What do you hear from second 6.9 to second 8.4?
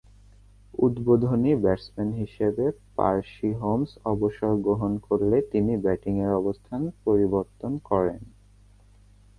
পরিবর্তন করেন।